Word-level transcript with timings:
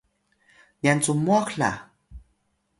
nyan 0.81 0.99
cu 1.03 1.13
mwah 1.23 1.49
la 1.59 1.71